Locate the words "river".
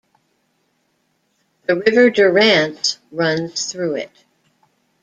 1.75-2.09